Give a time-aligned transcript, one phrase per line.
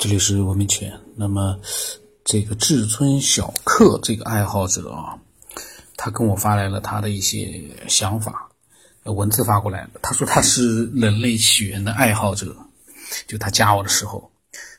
[0.00, 0.98] 这里是文明犬。
[1.14, 1.60] 那么，
[2.24, 5.14] 这个至尊小克这个爱好者啊，
[5.94, 8.48] 他跟我发来了他的一些想法，
[9.04, 9.90] 文字发过来了。
[10.00, 12.56] 他说他是人类起源的爱好者，
[13.26, 14.30] 就他加我的时候，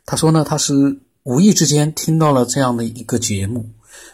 [0.07, 3.69] 他说呢，他是无意之间听到了这样的一个节目，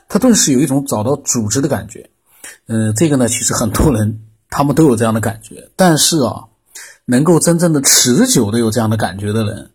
[0.09, 2.09] 他顿时有一种找到组织的感觉。
[2.65, 6.47] 嗯，这个呢，其实很多人他们都有这样的感觉，但是啊，
[7.05, 9.71] 能够真正的持久的有这样的感觉的人。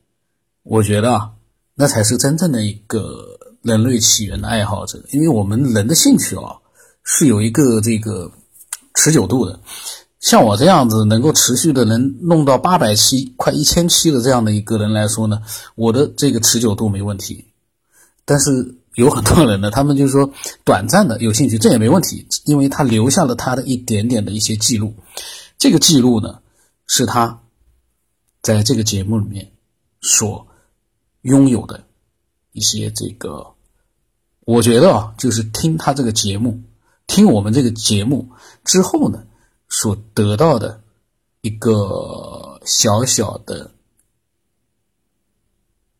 [0.64, 1.32] 我觉得啊，
[1.74, 6.56] 那才是真正的一个人类起源的爱好者，因为我们人的兴趣啊
[7.02, 8.30] 是有一个这个
[8.94, 9.58] 持久度的。
[10.20, 15.42] 像我这样子能够持续的能弄到八百期、快一千期的这样的一个人来说呢，
[15.74, 17.44] 我的这个持久度没问题。
[18.24, 20.32] 但是有很多人呢，他们就是说
[20.64, 24.94] 短暂的有兴趣，这也没问题，因为他留下了他的一点点的一些记录。
[25.58, 26.38] 这个记录呢，
[26.86, 27.40] 是他
[28.40, 29.50] 在这个节目里面
[30.00, 30.46] 所。
[31.22, 31.84] 拥有的
[32.50, 33.54] 一些这个，
[34.40, 36.60] 我觉得啊，就是听他这个节目，
[37.06, 38.28] 听我们这个节目
[38.64, 39.24] 之后呢，
[39.68, 40.82] 所得到的
[41.40, 43.70] 一个小小的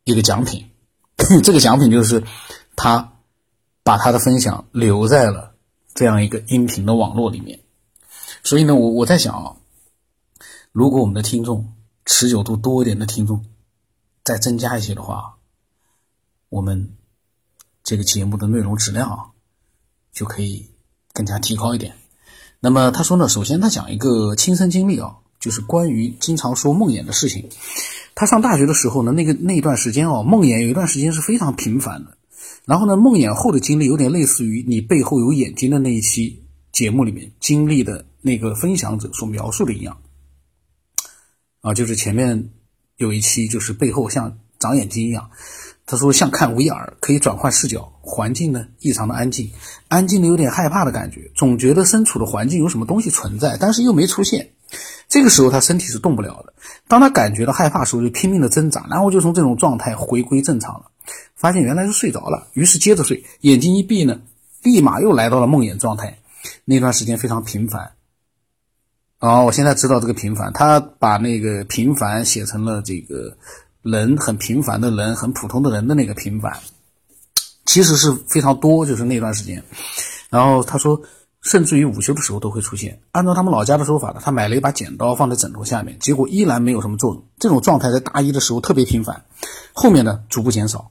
[0.05, 0.69] 一个奖品。
[1.45, 2.25] 这个奖品就是
[2.75, 3.13] 他
[3.85, 5.55] 把他的分享留在了
[5.95, 7.61] 这样一个音频的网络里面。
[8.43, 9.57] 所以呢，我我在想啊，
[10.73, 11.73] 如果我们的听众
[12.05, 13.45] 持久度多一点的听众。
[14.25, 15.35] 再增加一些的话，
[16.49, 16.97] 我们
[17.83, 19.27] 这个节目的内容质量啊，
[20.13, 20.71] 就可以
[21.13, 21.93] 更加提高一点。
[22.61, 27.49] 那么他说呢，首先他讲一个亲身经历啊，就是关于经常说梦魇的事情。
[28.15, 32.17] 他上大学的时候呢，那个那段时间哦，梦魇有一段时间是非常频繁的。
[32.65, 40.01] 然后呢，梦魇后的经历有点类似于你背后有眼睛的那一期节目里面经历的那个分享者所描述的一样
[41.63, 42.53] 啊，就是前面。
[43.03, 45.29] 有一期就是背后像长眼睛一样，
[45.87, 49.51] 他说像看 VR 可以转换视角，环境呢异常的安静，
[49.89, 54.51] 安静的有点害怕的感觉，总觉得身处的环境有什么东西存在，但是又没出现。
[55.09, 56.55] 这个时候他身体是动不了的，
[56.87, 60.87] 当他感觉到害怕的时候就拼命的挣扎，然后就从这种状态回归正常了，
[61.35, 64.21] 发现原来是睡着了，于是接着睡，眼睛一闭呢，
[64.63, 66.19] 立马又来到了梦魇状态，
[66.65, 67.91] 那段时间非常频繁。
[69.23, 73.33] 哦，我现在知道这个平凡，他把那个平凡写成了这个
[73.83, 76.53] 人很平凡的人，很普通的人的那个平凡，
[77.65, 79.63] 其实是非常多，就是那段时间。
[80.29, 81.01] 然后他说，
[81.41, 83.01] 甚至于午休的时候都会出现。
[83.13, 87.25] 按照他们老家的说法呢，他买了一把剪刀放在枕头下面，结果依然没有什么作用。
[87.39, 89.25] 这种状态在大一的时候特别频繁，
[89.73, 90.91] 后面呢逐步减少。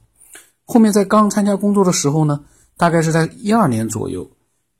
[0.64, 2.40] 后面在刚参加工作的时候呢，
[2.78, 4.30] 大概是在一二年左右，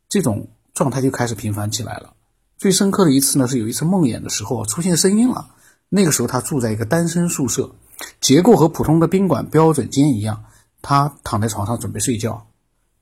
[0.08, 2.14] 这种状态就开始频繁起来了。
[2.62, 5.50] 最深刻的一次呢，是有一次梦魇的时候出现声音了。
[5.88, 7.74] 那个时候他住在一个单身宿舍，
[8.20, 10.44] 结构和普通的宾馆标准间一样。
[10.80, 12.46] 他躺在床上准备睡觉，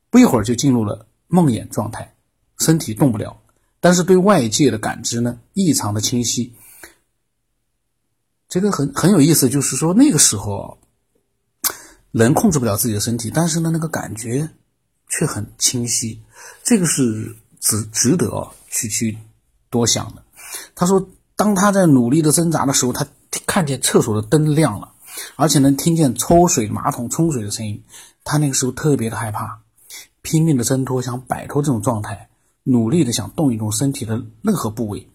[0.08, 2.14] 不一会儿就进入了梦魇状态，
[2.58, 3.38] 身体动不了，
[3.80, 6.54] 但是对外界的感知呢异常的清晰。
[8.48, 10.78] 这个很很有意思，就是说那个时候
[12.12, 14.48] 人控制不了自己的身体，但是呢那个感觉
[15.06, 16.22] 却很清晰。
[16.64, 19.18] 这个是值值得去去。
[19.70, 20.24] 多想的，
[20.74, 23.06] 他说，当他在努力的挣扎的时候，他
[23.46, 24.92] 看见厕所的灯亮了，
[25.36, 27.82] 而且能听见抽水马桶冲水的声音。
[28.24, 29.62] 他那个时候特别的害怕，
[30.22, 32.28] 拼命的挣脱，想摆脱这种状态，
[32.64, 35.08] 努力的想动一动身体的任何部位。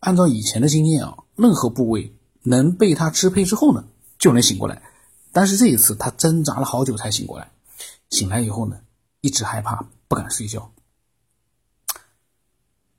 [0.00, 2.12] 按照以前的经验啊，任何部位
[2.42, 3.84] 能被他支配之后呢，
[4.18, 4.82] 就能醒过来。
[5.30, 7.50] 但是这一次，他挣扎了好久才醒过来。
[8.10, 8.80] 醒来以后呢，
[9.20, 10.72] 一直害怕，不敢睡觉。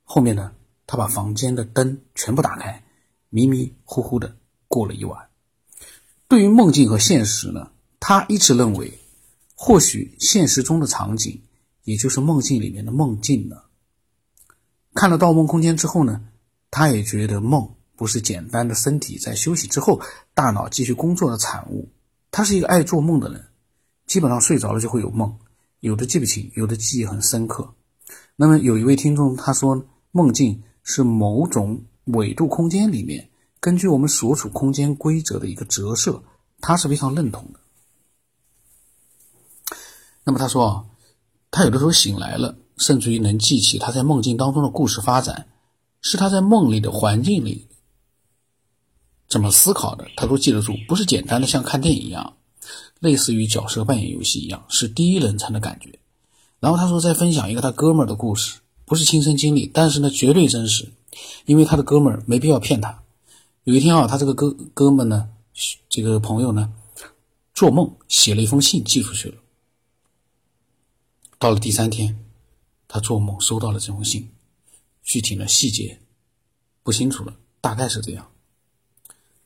[0.06, 0.52] 后面呢？
[0.94, 2.84] 他把房间的灯全部打开，
[3.30, 4.38] 迷迷糊糊的
[4.68, 5.28] 过了一晚。
[6.28, 9.00] 对于梦境和现实呢，他一直认为，
[9.56, 11.42] 或许现实中的场景，
[11.86, 13.56] 也就是梦境里面的梦境呢。
[14.94, 16.24] 看了《盗梦空间》之后呢，
[16.70, 20.00] 他也觉得梦不是简单的身体在休息之后，
[20.36, 21.92] 大脑继续工作的产物。
[22.30, 23.44] 他是一个爱做梦的人，
[24.06, 25.36] 基本上睡着了就会有梦，
[25.80, 27.74] 有的记不清，有的记忆很深刻。
[28.36, 30.62] 那么有一位听众他说，梦境。
[30.84, 36.22] 是某种纬度空间里面，根据我们所处空间规则的一个折射，
[36.60, 37.60] 他是非常认同的。
[40.26, 40.86] 那么他说啊，
[41.52, 45.48] 他有的时候醒来了，甚至于能记起他在梦境当中的故事发展，
[46.02, 47.68] 是他在梦里的环境里
[49.28, 52.38] 怎么思考的，他都记得住，不是简单的像看电影一样，
[53.00, 55.98] 类似于角色扮演游戏一样，是第一人称的感觉。
[56.60, 58.60] 然后他说再分享一个他哥们儿的故事。
[58.86, 60.92] 不是亲身经历，但是呢，绝对真实，
[61.46, 63.04] 因为他的哥们儿没必要骗他。
[63.64, 65.30] 有一天啊，他这个哥哥们呢，
[65.90, 66.74] 这个朋友呢，
[67.54, 69.36] 做梦写了一封信寄出去了。
[71.40, 72.26] 到了第三天，
[72.88, 74.30] 他做梦收到了这封信，
[75.04, 76.00] 具体的细节
[76.84, 78.30] 不清楚了，大概是这样。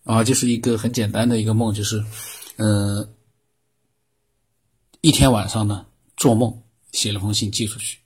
[0.03, 2.03] 啊，就是一个很简单的一个梦，就是，
[2.55, 3.13] 嗯，
[5.01, 5.85] 一天晚上呢，
[6.15, 7.99] 做梦写了封信寄出去，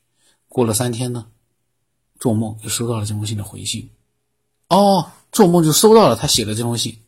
[0.52, 1.28] 过了三天呢，
[2.20, 3.90] 做梦就收到了这封信的回信。
[4.68, 7.02] 哦，做梦就收到了他写的这封信。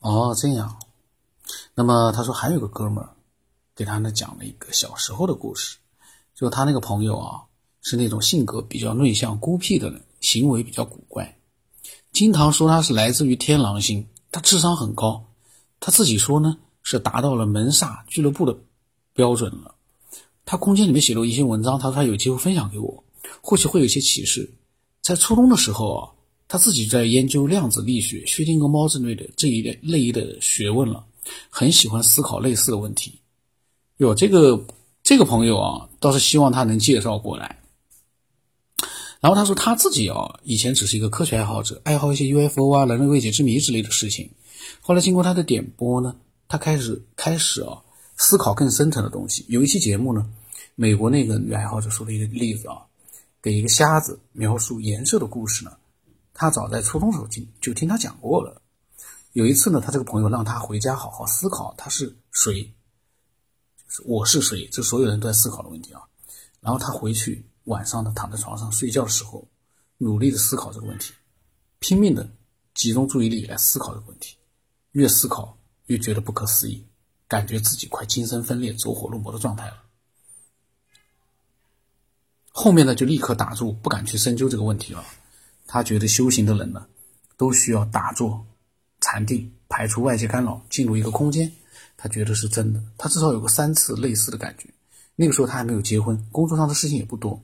[0.00, 0.80] 哦，这样。
[1.72, 3.14] 那么他说还有个哥们儿
[3.76, 5.78] 给他呢讲了一个小时候的故事，
[6.34, 7.44] 就他那个朋友啊
[7.80, 11.38] 是那种性格比较内向、孤僻的人，行为比较古怪。
[12.10, 15.24] 经常说他是来自于天狼星，他智商很高，
[15.78, 18.58] 他自己说呢是达到了门萨俱乐部的
[19.12, 19.76] 标准了。
[20.50, 23.04] 他空间里面写了一些文章，他说他有机会分享给我，
[23.42, 24.50] 或许会有一些启示。
[25.02, 26.08] 在初中的时候啊，
[26.48, 31.04] 他自己在研究量子力学、薛定谔猫之类的这一类类的学问了，
[31.50, 33.20] 很喜欢思考类似的问题。
[33.98, 34.58] 有这个
[35.02, 37.58] 这个朋友啊，倒是希望他能介绍过来。
[39.20, 44.30] 然后他说他自己啊，以前只是一个科学爱好者，爱好一些 UFO 啊、人类未解之谜之类的事情。
[44.80, 46.16] 后来经过他的点拨呢，
[46.48, 47.82] 他开始开始啊
[48.16, 49.44] 思考更深层的东西。
[49.48, 50.26] 有一期节目呢，
[50.80, 52.86] 美国那个女爱好者说的一个例子啊，
[53.42, 55.76] 给一个瞎子描述颜色的故事呢，
[56.32, 58.62] 他早在初中时候听就听他讲过了。
[59.32, 66.00] 有一次呢，他这个朋友让他回家好好思考他是谁，就是我是谁，这所有人都在思考的问题啊。
[66.60, 67.44] 然后他回去。
[67.64, 69.46] 晚上呢，躺在床上睡觉的时候，
[69.98, 71.12] 努力的思考这个问题，
[71.80, 72.26] 拼命的
[72.72, 74.38] 集中注意力来思考这个问题，
[74.92, 76.82] 越思考越觉得不可思议，
[77.26, 79.82] 感觉自己快精神分裂、走火入魔的状态了。
[82.60, 85.04] 后面呢，就立刻打住，不敢去深究这个问题了。
[85.68, 86.84] 他觉得修行的人呢，
[87.36, 88.44] 都需要打坐、
[89.00, 91.48] 禅定，排除外界干扰，进入一个空间。
[91.96, 94.68] 他觉得是真的，他至少有个三次类似的感觉。
[95.14, 97.40] 那个时候他还没有结婚，工作上的事情也不多。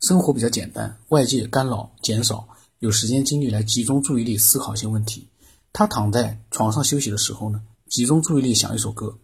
[0.00, 2.46] 生活比较简单，外界干扰减少，
[2.80, 5.26] 有时间精力来集中注意力思考一些问题。
[5.72, 9.16] 他躺在床上休息的时候呢，集中注意力想一首歌，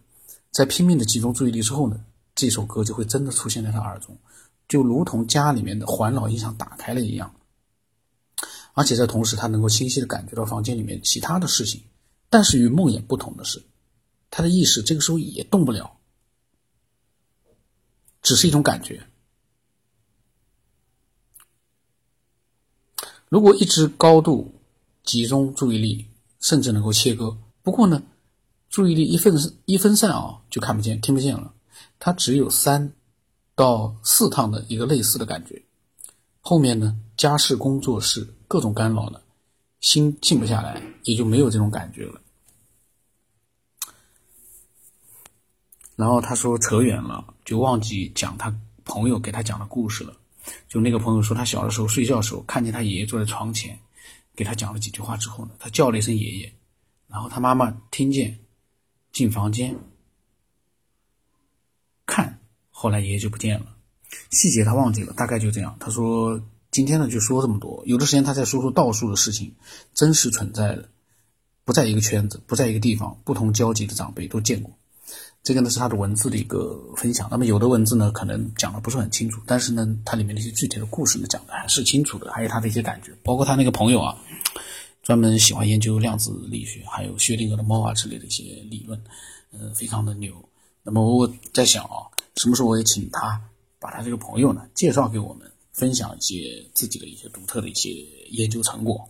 [0.49, 1.99] 在拼命的集中注意力之后呢，
[2.33, 4.17] 这首歌就会真的出现在他耳中，
[4.67, 7.33] 就如同家里面的环绕音响打开了一样。
[8.73, 11.81] 而且在同时，他能够清晰的感觉到房间里面其他的事情。
[12.29, 13.63] 但是与梦魇不同的是，
[14.29, 15.97] 他的意识这个时候也动不了，
[18.21, 19.07] 只是一种感觉。
[23.29, 24.53] 如果一直高度
[25.03, 26.05] 集中注意力，
[26.39, 27.37] 甚至能够切割。
[27.63, 28.03] 不过呢，
[28.69, 29.33] 注意力一分
[29.65, 31.53] 一分散啊，就看不见、听不见了。
[31.97, 32.93] 它只有三
[33.57, 35.59] 到四趟的一个类似的感觉。
[36.41, 39.19] 后面呢，家事、工作室各种干扰呢，
[39.81, 42.21] 心静不下来，也就没有这种感觉了。
[45.95, 48.55] 然后他说扯远了，就忘记讲他
[48.85, 50.15] 朋友给他讲的故事了。
[50.69, 53.77] 就那个朋友说，他小的时候睡觉的时候，看见他爷爷坐在床前，
[54.35, 56.53] 给他讲了几句话之后呢，他叫了一声爷爷，
[57.07, 58.37] 然后他妈妈听见，
[59.11, 59.75] 进房间，
[62.79, 63.65] 后来爷爷就不见了，
[64.29, 65.75] 细节他忘记了，大概就这样。
[65.79, 66.39] 他说
[66.69, 69.51] 今天呢就说这么多，有的时间他在说说道术的事情，
[69.95, 70.87] 真实存在的，
[71.65, 74.71] 不在一个圈子，不在一个地方，不同交集的长辈都见过。
[75.41, 84.15] 这个呢是他的文字的一个分享，那么有的文字呢可能讲的不是很清楚，但是呢它里面的一些具体的故事呢讲的还是清楚的，还有他的一些感觉，包括他那个朋友啊，
[85.01, 89.01] 专门喜欢研究量子力学，还有薛定谔的猫啊之类的一些理论，
[89.51, 90.31] 呃，非常的牛。
[90.83, 92.05] 那么我在想啊，
[92.37, 93.41] 什么时候我也请他
[93.79, 97.91] 把他这个朋友呢介绍给我们，分享一些自己的一些独特的一些
[98.29, 99.09] 研究成果。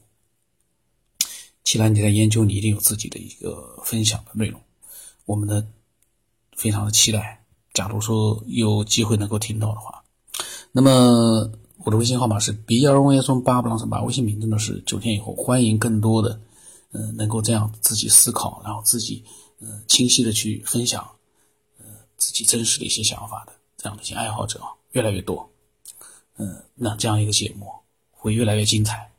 [1.63, 4.59] 既然你在研究，你一定有自己的一个分享的内容，
[5.25, 5.65] 我们的。
[6.57, 10.03] 非常的期待，假如说有机会能够听到的话，
[10.71, 11.51] 那么
[11.85, 16.41] 我的微信号码是 b 二 o s 八不浪三八，微信名字呢是九天以后，欢迎更多的，
[16.93, 19.23] 嗯，能够这样自己思考，然后自己，
[19.59, 21.07] 嗯，清晰的去分享，
[22.17, 25.49] 自己真实的一些想法的这样的一些爱好者，越来越多，
[26.35, 27.71] 嗯，那这样一个节目
[28.11, 29.11] 会越来越精彩，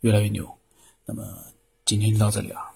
[0.00, 0.58] 越来越牛。
[1.06, 1.26] 那么
[1.84, 2.69] 今天就到这里了。